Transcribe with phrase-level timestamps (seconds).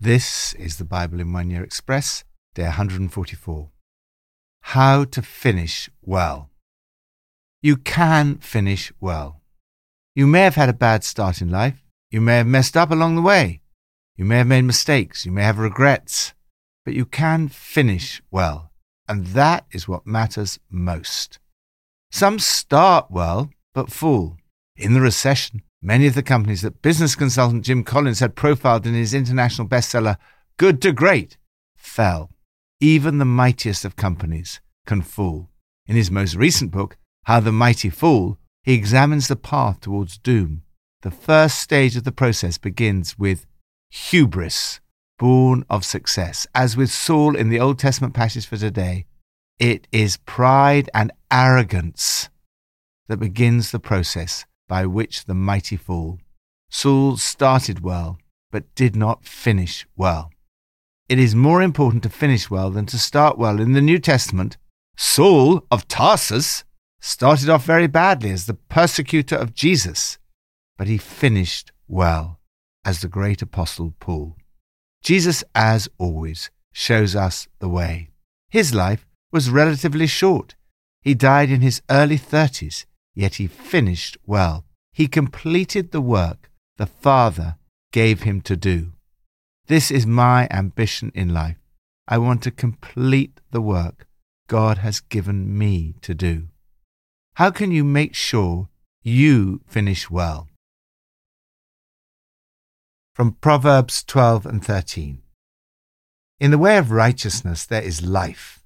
[0.00, 3.70] This is the Bible in One Year Express, day 144.
[4.60, 6.50] How to finish well.
[7.62, 9.40] You can finish well.
[10.14, 11.84] You may have had a bad start in life.
[12.10, 13.60] You may have messed up along the way.
[14.16, 15.24] You may have made mistakes.
[15.24, 16.34] You may have regrets.
[16.84, 18.72] But you can finish well.
[19.08, 21.38] And that is what matters most.
[22.10, 24.38] Some start well, but fall.
[24.76, 28.94] In the recession, Many of the companies that business consultant Jim Collins had profiled in
[28.94, 30.16] his international bestseller,
[30.56, 31.36] Good to Great,
[31.76, 32.30] fell.
[32.80, 35.50] Even the mightiest of companies can fall.
[35.86, 40.62] In his most recent book, How the Mighty Fall, he examines the path towards doom.
[41.02, 43.44] The first stage of the process begins with
[43.90, 44.80] hubris,
[45.18, 46.46] born of success.
[46.54, 49.04] As with Saul in the Old Testament passage for today,
[49.58, 52.30] it is pride and arrogance
[53.06, 56.18] that begins the process by which the mighty fall.
[56.70, 58.18] Saul started well,
[58.50, 60.30] but did not finish well.
[61.08, 63.60] It is more important to finish well than to start well.
[63.60, 64.56] In the New Testament,
[64.96, 66.64] Saul of Tarsus
[67.00, 70.18] started off very badly as the persecutor of Jesus,
[70.78, 72.40] but he finished well
[72.84, 74.36] as the great apostle Paul.
[75.02, 78.08] Jesus, as always, shows us the way.
[78.48, 80.54] His life was relatively short.
[81.02, 84.64] He died in his early 30s yet he finished well.
[84.92, 87.56] He completed the work the Father
[87.92, 88.92] gave him to do.
[89.66, 91.58] This is my ambition in life.
[92.06, 94.06] I want to complete the work
[94.48, 96.48] God has given me to do.
[97.34, 98.68] How can you make sure
[99.02, 100.48] you finish well?
[103.14, 105.22] From Proverbs 12 and 13.
[106.40, 108.60] In the way of righteousness there is life.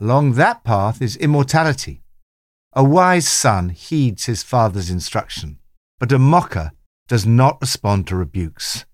[0.00, 2.01] Along that path is immortality.
[2.74, 5.58] A wise son heeds his father's instruction,
[6.00, 6.72] but a mocker
[7.06, 8.86] does not respond to rebukes.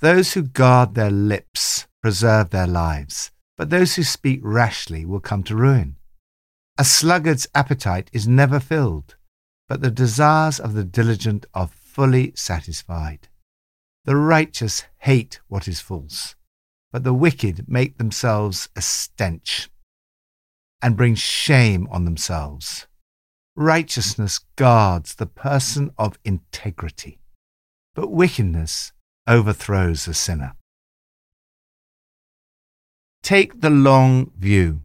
[0.00, 5.44] Those who guard their lips preserve their lives, but those who speak rashly will come
[5.44, 5.96] to ruin.
[6.76, 9.14] A sluggard's appetite is never filled,
[9.68, 13.28] but the desires of the diligent are fully satisfied.
[14.04, 16.34] The righteous hate what is false,
[16.90, 19.70] but the wicked make themselves a stench
[20.82, 22.88] and bring shame on themselves.
[23.54, 27.18] Righteousness guards the person of integrity,
[27.94, 28.92] but wickedness
[29.26, 30.54] overthrows the sinner.
[33.22, 34.80] Take the long view.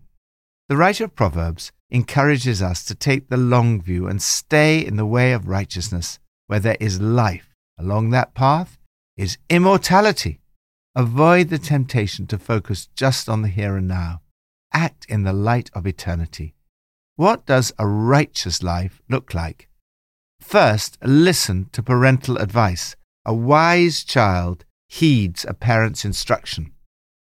[0.68, 5.06] The writer of Proverbs encourages us to take the long view and stay in the
[5.06, 7.56] way of righteousness where there is life.
[7.80, 8.78] Along that path
[9.16, 10.42] is immortality.
[10.94, 14.22] Avoid the temptation to focus just on the here and now.
[14.74, 16.54] Act in the light of eternity.
[17.18, 19.70] What does a righteous life look like?
[20.40, 22.96] First, listen to parental advice.
[23.26, 26.74] A wise child heeds a parent's instruction.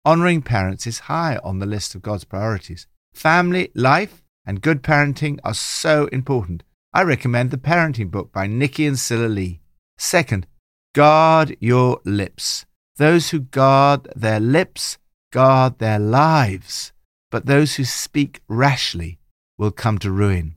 [0.05, 2.87] Honoring parents is high on the list of God's priorities.
[3.13, 6.63] Family, life, and good parenting are so important.
[6.95, 9.61] I recommend the parenting book by Nicky and Sila Lee.
[9.99, 10.47] Second,
[10.95, 12.65] guard your lips.
[12.97, 14.99] Those who guard their lips
[15.33, 16.93] guard their lives,
[17.29, 19.20] but those who speak rashly
[19.61, 20.55] will come to ruin.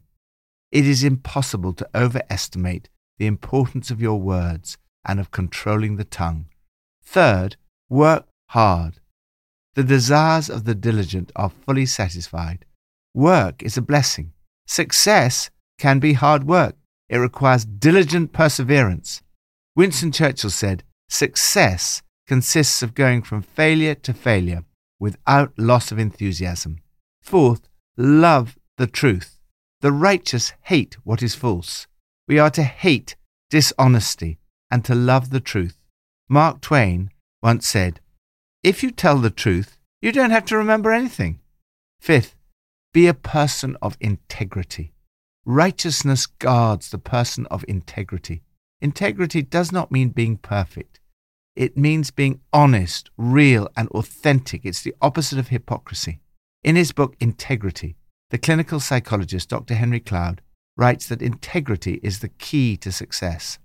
[0.72, 2.88] It is impossible to overestimate
[3.18, 6.46] the importance of your words and of controlling the tongue.
[7.04, 7.58] Third,
[7.90, 9.02] work hard.
[9.76, 12.64] The desires of the diligent are fully satisfied.
[13.14, 14.32] Work is a blessing.
[14.68, 16.78] Success can be hard work.
[17.10, 19.22] It requires diligent perseverance.
[19.76, 24.64] Winston Churchill said, Success consists of going from failure to failure
[24.98, 26.78] without loss of enthusiasm.
[27.22, 29.40] Fourth, love the truth.
[29.82, 31.88] The righteous hate what is false.
[32.28, 33.16] We are to hate
[33.50, 34.40] dishonesty
[34.72, 35.84] and to love the truth.
[36.30, 38.00] Mark Twain once said,
[38.64, 41.40] If you tell the truth, you don't have to remember anything.
[42.00, 42.36] Fifth,
[42.94, 44.94] be a person of integrity.
[45.46, 48.44] Righteousness guards the person of integrity.
[48.82, 51.00] Integrity does not mean being perfect.
[51.56, 54.62] It means being honest, real, and authentic.
[54.64, 56.20] It's the opposite of hypocrisy.
[56.64, 57.96] In his book, Integrity,
[58.34, 59.76] the clinical psychologist Dr.
[59.76, 60.42] Henry Cloud
[60.76, 63.60] writes that integrity is the key to success.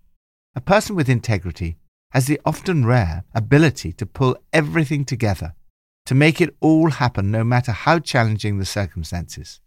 [0.55, 1.79] A person with integrity
[2.11, 5.55] has the often rare ability to pull everything together,
[6.05, 9.63] to make it all happen no matter how challenging the circumstances.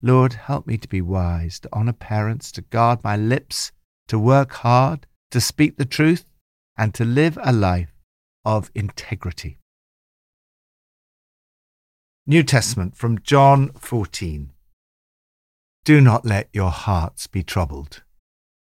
[0.00, 3.72] Lord, help me to be wise, to honor parents, to guard my lips,
[4.06, 6.24] to work hard, to speak the truth,
[6.78, 7.96] and to live a life
[8.44, 9.58] of integrity.
[12.30, 14.52] New Testament from John 14.
[15.84, 18.04] Do not let your hearts be troubled.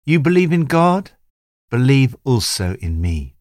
[0.06, 1.14] You believe in God?
[1.72, 3.38] Believe also in me.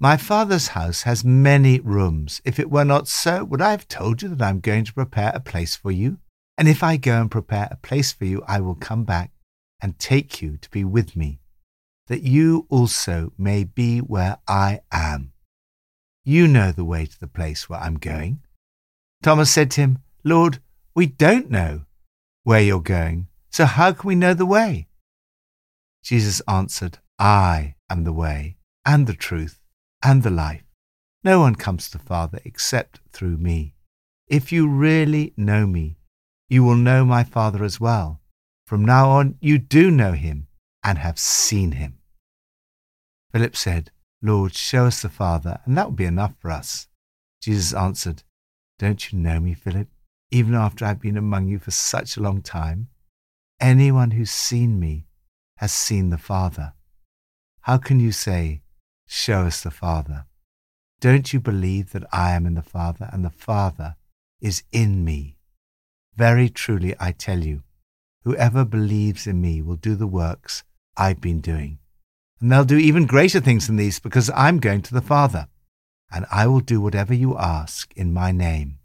[0.00, 2.42] My Father's house has many rooms.
[2.44, 4.92] If it were not so, would I have told you that I am going to
[4.92, 6.18] prepare a place for you?
[6.58, 9.30] And if I go and prepare a place for you, I will come back
[9.80, 11.38] and take you to be with me,
[12.08, 15.32] that you also may be where I am.
[16.24, 18.40] You know the way to the place where I'm going.
[19.22, 20.58] Thomas said to him, Lord,
[20.94, 21.82] we don't know
[22.42, 24.88] where you're going, so how can we know the way?
[26.02, 29.60] Jesus answered, I am the way and the truth
[30.02, 30.64] and the life.
[31.22, 33.74] No one comes to the Father except through me.
[34.26, 35.98] If you really know me,
[36.48, 38.20] you will know my Father as well.
[38.66, 40.48] From now on, you do know him
[40.82, 41.98] and have seen him.
[43.32, 46.88] Philip said, Lord, show us the Father, and that will be enough for us.
[47.40, 48.24] Jesus answered,
[48.78, 49.88] Don't you know me, Philip,
[50.30, 52.88] even after I've been among you for such a long time?
[53.60, 55.06] Anyone who's seen me
[55.58, 56.72] has seen the Father.
[57.60, 58.62] How can you say,
[59.06, 60.26] Show us the Father?
[61.00, 63.96] Don't you believe that I am in the Father, and the Father
[64.40, 65.36] is in me?
[66.16, 67.62] Very truly, I tell you,
[68.24, 70.64] whoever believes in me will do the works
[70.96, 71.78] I've been doing.
[72.40, 75.48] And they'll do even greater things than these because I'm going to the Father.
[76.12, 78.78] And I will do whatever you ask in my name,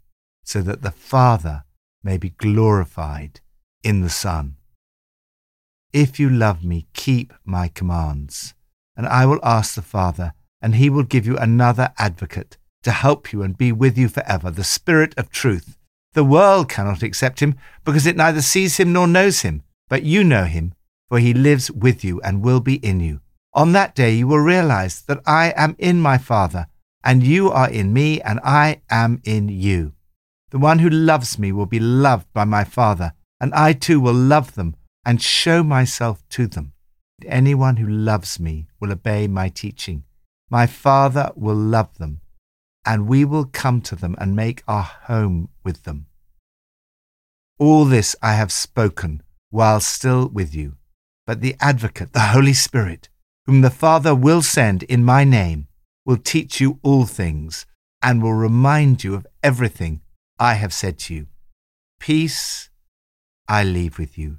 [0.44, 1.64] so that the Father
[2.02, 3.40] may be glorified
[3.82, 4.56] in the Son.
[5.92, 8.54] If you love me, keep my commands.
[8.96, 10.32] And I will ask the Father,
[10.62, 14.50] and he will give you another advocate to help you and be with you forever,
[14.50, 15.78] the Spirit of truth
[16.18, 17.54] the world cannot accept him
[17.84, 20.74] because it neither sees him nor knows him, but you know him,
[21.08, 23.20] for he lives with you and will be in you.
[23.54, 26.66] On that day you will realize that I am in my Father,
[27.04, 29.92] and you are in me, and I am in you.
[30.50, 34.14] The one who loves me will be loved by my Father, and I too will
[34.14, 36.72] love them and show myself to them.
[37.26, 40.04] Anyone who loves me will obey my teaching.
[40.50, 42.20] My Father will love them,
[42.84, 46.06] and we will come to them and make our home with them.
[47.58, 50.76] All this I have spoken while still with you.
[51.26, 53.08] But the Advocate, the Holy Spirit,
[53.46, 55.67] whom the Father will send in my name,
[56.08, 57.66] will teach you all things
[58.00, 60.00] and will remind you of everything
[60.38, 61.26] I have said to you.
[62.00, 62.70] Peace
[63.46, 64.38] I leave with you.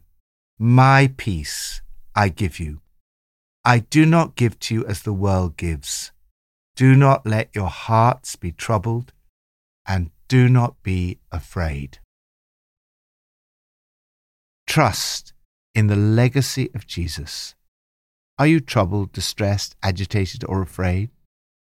[0.57, 1.83] My peace
[2.15, 2.81] I give you.
[3.63, 6.11] I do not give to you as the world gives.
[6.75, 9.13] Do not let your hearts be troubled,
[9.85, 11.99] and do not be afraid.
[14.65, 15.33] Trust
[15.75, 17.53] in the legacy of Jesus.
[18.39, 21.11] Are you troubled, distressed, agitated, or afraid?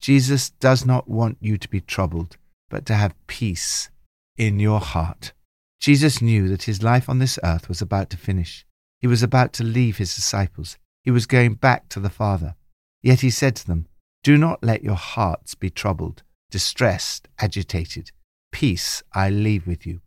[0.03, 2.35] Jesus does not want you to be troubled,
[2.69, 3.89] but to have peace
[4.37, 5.31] in your heart.
[5.79, 8.65] Jesus knew that his life on this earth was about to finish.
[8.99, 10.77] He was about to leave his disciples.
[11.03, 12.55] He was going back to the Father.
[13.01, 13.87] Yet he said to them,
[14.23, 16.21] Do not let your hearts be troubled,
[16.51, 18.11] distressed, agitated.
[18.51, 20.01] Peace I leave with you.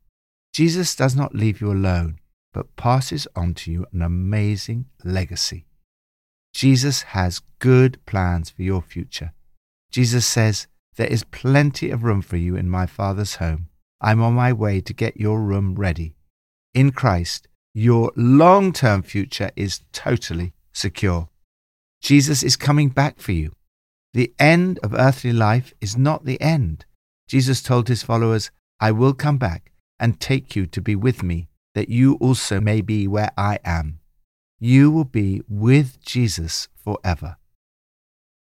[0.53, 2.21] Jesus does not leave you alone
[2.57, 5.67] but passes on to you an amazing legacy.
[6.55, 9.35] Jesus has good plans for your future.
[9.97, 10.67] Jesus says,
[10.97, 13.71] There is plenty of room for you in my Father's home.
[13.99, 16.17] I'm on my way to get your room ready.
[16.75, 21.31] In Christ, your long term future is totally secure.
[22.03, 23.53] Jesus is coming back for you.
[24.13, 26.85] The end of earthly life is not the end.
[27.27, 31.49] Jesus told his followers, I will come back and take you to be with me
[31.75, 34.01] that you also may be where I am.
[34.61, 37.39] You will be with Jesus forever.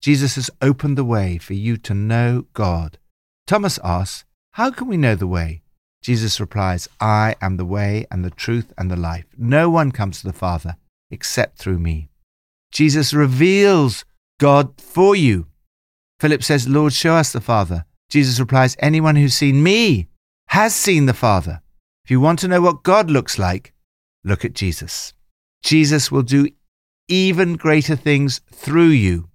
[0.00, 2.98] Jesus has opened the way for you to know God.
[3.46, 5.62] Thomas asks, How can we know the way?
[6.02, 9.26] Jesus replies, I am the way and the truth and the life.
[9.36, 10.76] No one comes to the Father
[11.10, 12.08] except through me.
[12.72, 14.04] Jesus reveals
[14.38, 15.46] God for you.
[16.18, 17.84] Philip says, Lord, show us the Father.
[18.08, 20.08] Jesus replies, Anyone who's seen me
[20.48, 21.60] has seen the Father.
[22.04, 23.72] If you want to know what God looks like,
[24.24, 25.12] look at Jesus.
[25.62, 26.48] Jesus will do
[27.08, 29.29] even greater things through you.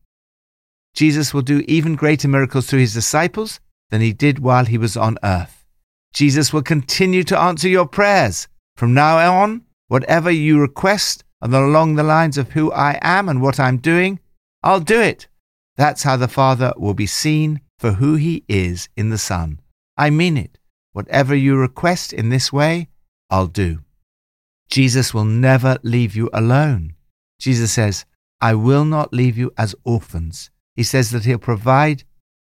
[0.95, 3.59] Jesus will do even greater miracles through his disciples
[3.89, 5.65] than he did while he was on earth.
[6.13, 8.47] Jesus will continue to answer your prayers.
[8.77, 13.59] From now on, whatever you request along the lines of who I am and what
[13.59, 14.19] I'm doing,
[14.63, 15.27] I'll do it.
[15.75, 19.59] That's how the Father will be seen for who he is in the Son.
[19.97, 20.57] I mean it.
[20.93, 22.87] Whatever you request in this way,
[23.29, 23.81] I'll do.
[24.69, 26.95] Jesus will never leave you alone.
[27.37, 28.05] Jesus says,
[28.39, 30.49] I will not leave you as orphans.
[30.75, 32.03] He says that He'll provide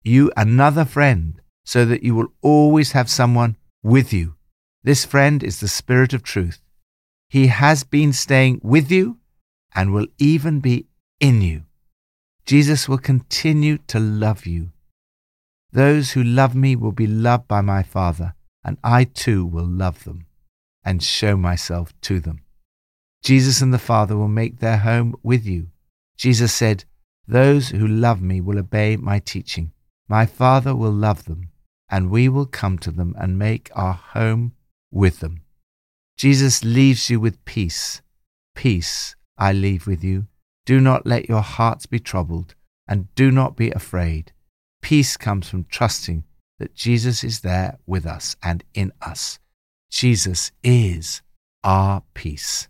[0.03, 4.35] you another friend so that you will always have someone with you.
[4.83, 6.61] This friend is the Spirit of truth.
[7.29, 9.17] He has been staying with you
[9.73, 10.87] and will even be
[11.19, 11.63] in you.
[12.45, 14.71] Jesus will continue to love you.
[15.71, 20.03] Those who love me will be loved by my Father, and I too will love
[20.03, 20.25] them
[20.83, 22.41] and show myself to them.
[23.23, 25.67] Jesus and the Father will make their home with you.
[26.17, 26.83] Jesus said,
[27.27, 29.71] Those who love me will obey my teaching.
[30.07, 31.49] My Father will love them,
[31.89, 34.53] and we will come to them and make our home
[34.91, 35.41] with them.
[36.17, 38.01] Jesus leaves you with peace.
[38.55, 40.27] Peace I leave with you.
[40.65, 42.55] Do not let your hearts be troubled,
[42.87, 44.33] and do not be afraid.
[44.81, 46.23] Peace comes from trusting
[46.59, 49.39] that Jesus is there with us and in us.
[49.89, 51.21] Jesus is
[51.63, 52.67] our peace.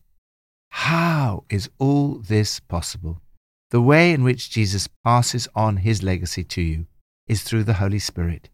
[0.69, 3.21] How is all this possible?
[3.71, 6.87] The way in which Jesus passes on his legacy to you
[7.27, 8.49] is through the Holy Spirit.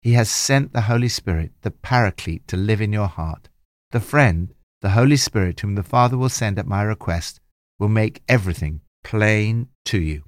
[0.00, 3.48] He has sent the Holy Spirit, the Paraclete, to live in your heart.
[3.90, 7.40] The friend, the Holy Spirit, whom the Father will send at my request,
[7.80, 10.22] will make everything plain to you.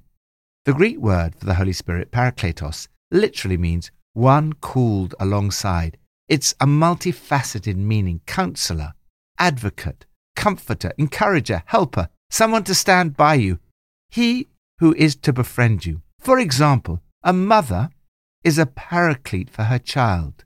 [0.65, 5.97] The Greek word for the Holy Spirit, parakletos, literally means one called alongside.
[6.27, 8.95] It's a multifaceted meaning counselor,
[9.39, 13.59] advocate, comforter, encourager, helper, someone to stand by you.
[14.15, 14.47] He
[14.79, 16.01] who is to befriend you.
[16.21, 17.89] For example, a mother
[18.45, 20.45] is a paraclete for her child.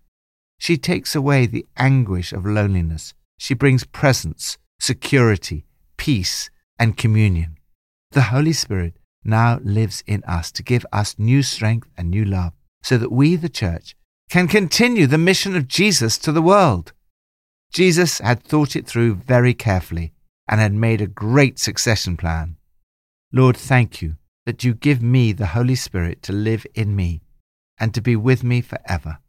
[0.58, 3.14] She takes away the anguish of loneliness.
[3.38, 6.50] She brings presence, security, peace,
[6.80, 7.58] and communion.
[8.10, 12.54] The Holy Spirit now lives in us to give us new strength and new love
[12.82, 13.96] so that we, the church,
[14.32, 16.92] can continue the mission of Jesus to the world.
[17.72, 20.14] Jesus had thought it through very carefully
[20.48, 22.56] and had made a great succession plan.
[23.32, 27.22] Lord, thank you that you give me the Holy Spirit to live in me
[27.80, 29.20] and to be with me forever.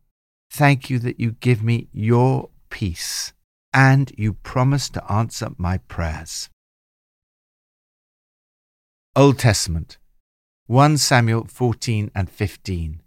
[0.51, 3.35] Thank you that you give me your peace
[3.75, 6.49] and you promise to answer my prayers.
[9.15, 9.99] Old Testament
[10.67, 13.03] 1 Samuel 14 and 15.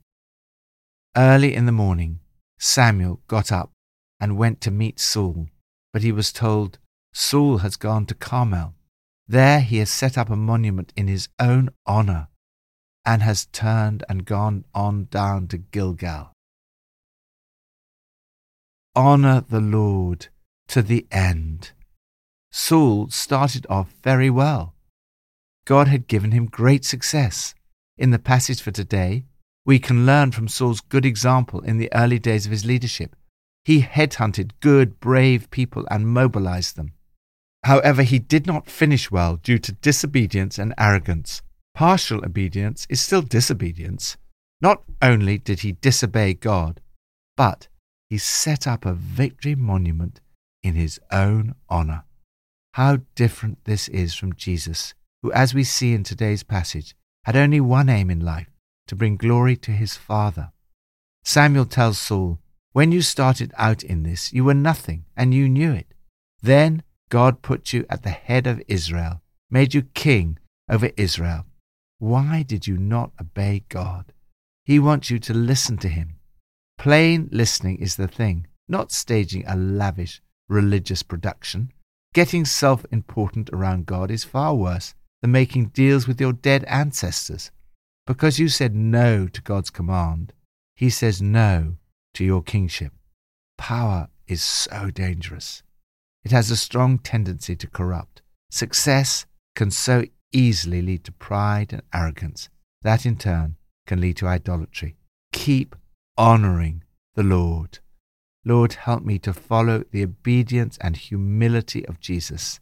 [1.16, 2.20] Early in the morning,
[2.60, 3.72] Samuel got up
[4.20, 5.48] and went to meet Saul,
[5.92, 6.78] but he was told,
[7.14, 8.76] Saul has gone to Carmel.
[9.28, 12.28] There he has set up a monument in his own honor
[13.06, 16.34] and has turned and gone on down to Gilgal.
[18.96, 20.28] Honor the Lord
[20.68, 21.72] to the end.
[22.52, 24.76] Saul started off very well.
[25.66, 27.56] God had given him great success.
[27.98, 29.26] In the passage for today,
[29.66, 33.16] we can learn from Saul's good example in the early days of his leadership.
[33.64, 36.94] He headhunted good, brave people and mobilized them.
[37.64, 41.42] However, he did not finish well due to disobedience and arrogance.
[41.74, 44.18] Partial obedience is still disobedience.
[44.62, 46.82] Not only did he disobey God,
[47.36, 47.68] but
[48.10, 50.20] he set up a victory monument
[50.62, 52.04] in his own honor.
[52.74, 57.62] How different this is from Jesus, who, as we see in today's passage, had only
[57.62, 58.50] one aim in life
[58.88, 60.52] to bring glory to his Father.
[61.24, 62.40] Samuel tells Saul,
[62.74, 65.94] When you started out in this, you were nothing, and you knew it.
[66.42, 71.46] Then God put you at the head of Israel, made you king over Israel.
[72.00, 74.14] Why did you not obey God?
[74.66, 76.16] He wants you to listen to him.
[76.80, 81.72] Plain listening is the thing, not staging a lavish religious production.
[82.16, 87.52] Getting self important around God is far worse than making deals with your dead ancestors.
[88.08, 90.34] Because you said no to God's command,
[90.76, 91.76] He says no
[92.16, 92.92] to your kingship.
[93.56, 95.62] Power is so dangerous.
[96.24, 98.22] It has a strong tendency to corrupt.
[98.50, 99.26] Success
[99.56, 102.50] can so easily lead to pride and arrogance.
[102.82, 104.96] That in turn can lead to idolatry.
[105.32, 105.76] Keep
[106.18, 106.84] honoring
[107.16, 107.80] the Lord.
[108.46, 112.60] Lord, help me to follow the obedience and humility of Jesus.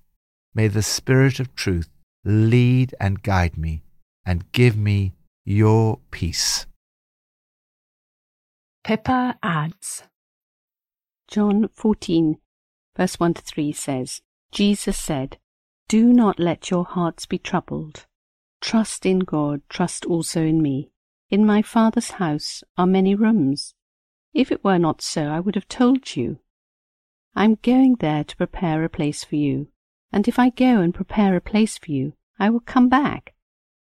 [0.53, 1.89] May the Spirit of truth
[2.23, 3.83] lead and guide me
[4.25, 5.13] and give me
[5.43, 6.67] your peace.
[8.83, 10.03] Pippa adds
[11.27, 12.37] John 14,
[12.95, 14.21] verse 1 to 3 says,
[14.51, 15.37] Jesus said,
[15.87, 18.05] Do not let your hearts be troubled.
[18.59, 20.91] Trust in God, trust also in me.
[21.29, 23.73] In my Father's house are many rooms.
[24.33, 26.39] If it were not so, I would have told you.
[27.35, 29.69] I am going there to prepare a place for you.
[30.11, 33.33] And if I go and prepare a place for you, I will come back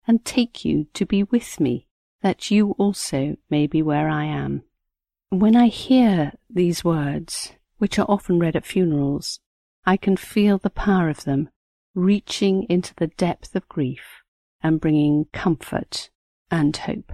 [0.07, 1.87] and take you to be with me,
[2.23, 4.63] that you also may be where I am.
[5.29, 9.41] When I hear these words, which are often read at funerals,
[9.85, 11.51] I can feel the power of them
[11.95, 14.23] reaching into the depth of grief
[14.63, 16.11] and bringing comfort
[16.51, 17.13] and hope.